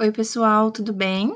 [0.00, 1.30] Oi, pessoal, tudo bem?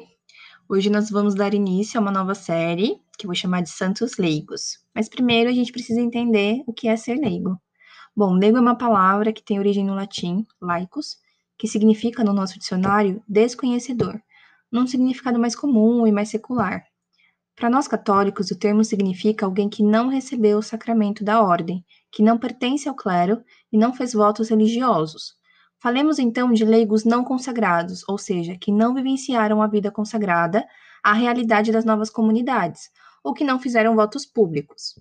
[0.66, 4.16] Hoje nós vamos dar início a uma nova série que eu vou chamar de Santos
[4.16, 4.78] Leigos.
[4.94, 7.60] Mas primeiro a gente precisa entender o que é ser leigo.
[8.16, 11.18] Bom, leigo é uma palavra que tem origem no latim, laicus,
[11.58, 14.18] que significa no nosso dicionário desconhecedor,
[14.72, 16.86] num significado mais comum e mais secular.
[17.54, 22.22] Para nós católicos, o termo significa alguém que não recebeu o sacramento da ordem, que
[22.22, 25.34] não pertence ao clero e não fez votos religiosos.
[25.84, 30.66] Falemos então de leigos não consagrados, ou seja, que não vivenciaram a vida consagrada
[31.02, 32.90] à realidade das novas comunidades,
[33.22, 34.98] ou que não fizeram votos públicos.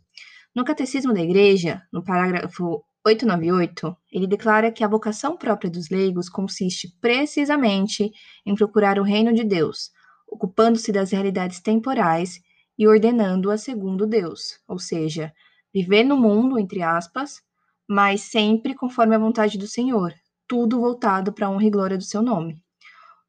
[0.53, 6.27] No Catecismo da Igreja, no parágrafo 898, ele declara que a vocação própria dos leigos
[6.27, 8.11] consiste precisamente
[8.45, 9.89] em procurar o reino de Deus,
[10.27, 12.41] ocupando-se das realidades temporais
[12.77, 15.31] e ordenando-a segundo Deus, ou seja,
[15.73, 17.41] viver no mundo, entre aspas,
[17.88, 20.13] mas sempre conforme a vontade do Senhor,
[20.53, 22.61] tudo voltado para a honra e glória do seu nome.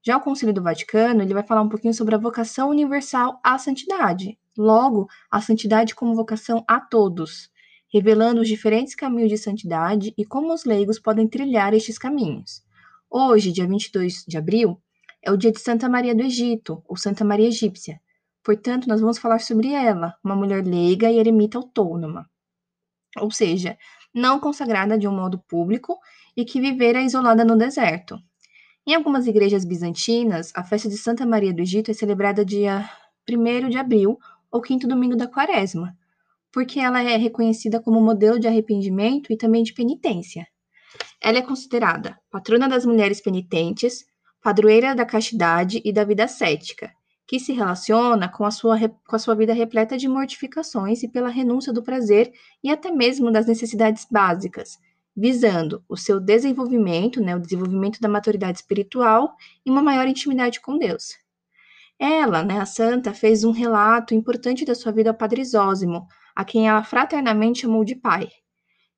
[0.02, 3.56] Já o Concílio do Vaticano, ele vai falar um pouquinho sobre a vocação universal à
[3.56, 7.50] santidade, logo, a santidade como vocação a todos,
[7.90, 12.62] revelando os diferentes caminhos de santidade e como os leigos podem trilhar estes caminhos.
[13.10, 14.78] Hoje, dia 22 de abril,
[15.22, 18.02] é o dia de Santa Maria do Egito, ou Santa Maria Egípcia.
[18.42, 22.28] Portanto, nós vamos falar sobre ela, uma mulher leiga e eremita autônoma.
[23.16, 23.78] Ou seja,
[24.14, 25.98] não consagrada de um modo público
[26.36, 28.18] e que vivera isolada no deserto.
[28.86, 32.88] Em algumas igrejas bizantinas, a festa de Santa Maria do Egito é celebrada dia
[33.28, 34.18] 1 de abril,
[34.50, 35.96] ou quinto domingo da quaresma,
[36.52, 40.46] porque ela é reconhecida como modelo de arrependimento e também de penitência.
[41.20, 44.04] Ela é considerada patrona das mulheres penitentes,
[44.40, 46.92] padroeira da castidade e da vida cética,
[47.26, 51.28] que se relaciona com a, sua, com a sua vida repleta de mortificações e pela
[51.28, 54.78] renúncia do prazer e até mesmo das necessidades básicas,
[55.16, 60.76] visando o seu desenvolvimento, né, o desenvolvimento da maturidade espiritual e uma maior intimidade com
[60.78, 61.14] Deus.
[61.98, 66.44] Ela, né, a santa, fez um relato importante da sua vida ao Padre Zósimo, a
[66.44, 68.28] quem ela fraternamente chamou de pai.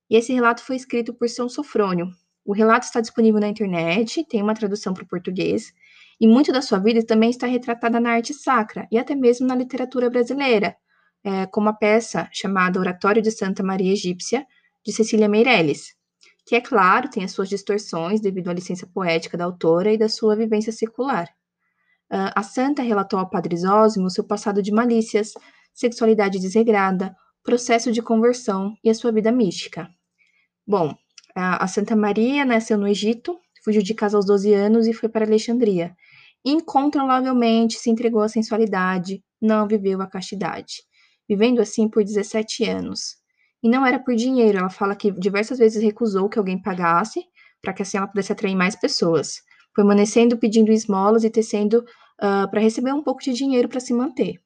[0.09, 2.11] E esse relato foi escrito por São Sofrônio,
[2.47, 5.73] o relato está disponível na internet, tem uma tradução para o português,
[6.19, 9.55] e muito da sua vida também está retratada na arte sacra e até mesmo na
[9.55, 10.75] literatura brasileira,
[11.23, 14.45] é, como a peça chamada Oratório de Santa Maria Egípcia,
[14.85, 15.95] de Cecília Meirelles,
[16.45, 20.07] que, é claro, tem as suas distorções devido à licença poética da autora e da
[20.07, 21.27] sua vivência secular.
[22.09, 25.33] Uh, a santa relatou ao padre Zósimo seu passado de malícias,
[25.73, 27.13] sexualidade desregrada,
[27.43, 29.89] processo de conversão e a sua vida mística.
[30.65, 30.95] Bom,
[31.35, 35.23] a Santa Maria nasceu no Egito, fugiu de casa aos 12 anos e foi para
[35.25, 35.95] Alexandria.
[36.49, 40.75] Incontrolavelmente se entregou à sensualidade, não viveu a castidade,
[41.27, 43.17] vivendo assim por 17 anos.
[43.61, 47.21] E não era por dinheiro, ela fala que diversas vezes recusou que alguém pagasse
[47.61, 49.41] para que assim ela pudesse atrair mais pessoas,
[49.75, 54.39] permanecendo pedindo esmolas e tecendo uh, para receber um pouco de dinheiro para se manter.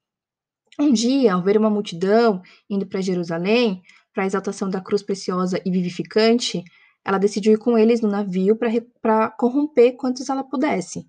[0.80, 3.80] Um dia, ao ver uma multidão indo para Jerusalém,
[4.12, 6.64] para a exaltação da cruz preciosa e vivificante,
[7.06, 8.58] ela decidiu ir com eles no navio
[9.00, 11.06] para corromper quantos ela pudesse.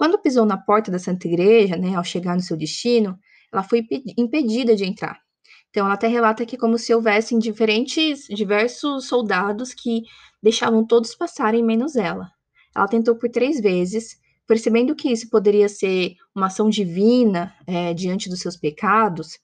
[0.00, 3.18] Quando pisou na porta da Santa Igreja, né, ao chegar no seu destino,
[3.52, 5.20] ela foi impedida de entrar.
[5.68, 10.04] Então, ela até relata que como se houvessem diferentes, diversos soldados que
[10.42, 12.30] deixavam todos passarem, menos ela.
[12.74, 14.16] Ela tentou por três vezes,
[14.46, 19.38] percebendo que isso poderia ser uma ação divina é, diante dos seus pecados,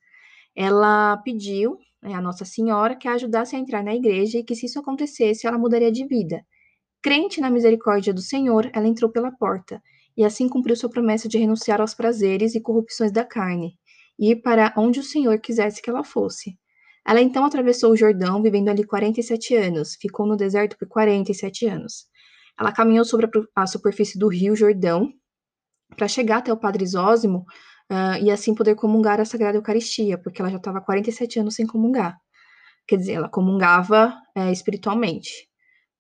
[0.55, 4.55] ela pediu né, a Nossa Senhora, que a ajudasse a entrar na igreja e que,
[4.55, 6.43] se isso acontecesse, ela mudaria de vida.
[7.03, 9.83] Crente na misericórdia do Senhor, ela entrou pela porta
[10.16, 13.78] e assim cumpriu sua promessa de renunciar aos prazeres e corrupções da carne
[14.19, 16.59] e ir para onde o Senhor quisesse que ela fosse.
[17.06, 22.06] Ela então atravessou o Jordão, vivendo ali 47 anos, ficou no deserto por 47 anos.
[22.59, 25.12] Ela caminhou sobre a superfície do rio Jordão
[25.97, 27.44] para chegar até o Padre Zósimo,
[27.91, 31.66] uh, e assim poder comungar a Sagrada Eucaristia, porque ela já estava 47 anos sem
[31.66, 32.16] comungar.
[32.87, 35.48] Quer dizer, ela comungava é, espiritualmente.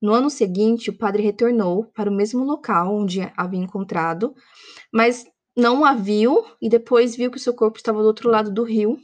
[0.00, 4.34] No ano seguinte, o padre retornou para o mesmo local onde havia encontrado,
[4.92, 5.24] mas
[5.56, 8.62] não a viu e depois viu que o seu corpo estava do outro lado do
[8.62, 8.98] rio,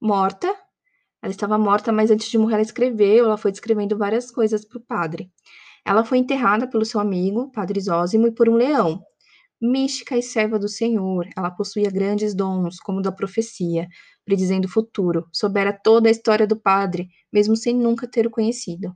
[0.00, 0.48] morta.
[1.22, 4.78] Ela estava morta, mas antes de morrer ela escreveu, ela foi descrevendo várias coisas para
[4.78, 5.30] o padre.
[5.84, 9.02] Ela foi enterrada pelo seu amigo, padre Zósimo, e por um leão,
[9.60, 13.88] mística e serva do Senhor, ela possuía grandes dons, como da profecia,
[14.24, 18.94] predizendo o futuro, soubera toda a história do padre, mesmo sem nunca ter o conhecido.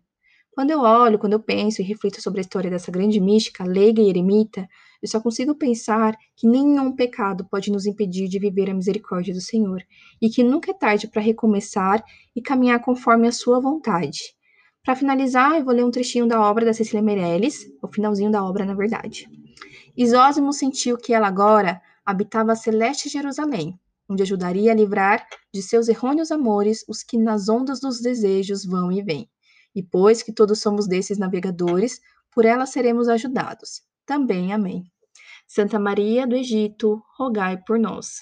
[0.60, 4.02] Quando eu olho, quando eu penso e reflito sobre a história dessa grande mística, leiga
[4.02, 4.68] e eremita,
[5.00, 9.40] eu só consigo pensar que nenhum pecado pode nos impedir de viver a misericórdia do
[9.40, 9.82] Senhor,
[10.20, 12.04] e que nunca é tarde para recomeçar
[12.36, 14.18] e caminhar conforme a sua vontade.
[14.84, 18.44] Para finalizar, eu vou ler um trechinho da obra da Cecília Meirelles, o finalzinho da
[18.44, 19.26] obra, na verdade.
[19.96, 25.88] Isósimo sentiu que ela agora habitava a celeste Jerusalém, onde ajudaria a livrar de seus
[25.88, 29.26] errôneos amores os que nas ondas dos desejos vão e vêm.
[29.74, 32.00] E pois que todos somos desses navegadores,
[32.32, 33.82] por ela seremos ajudados.
[34.06, 34.84] Também amém.
[35.46, 38.20] Santa Maria do Egito, rogai por nós.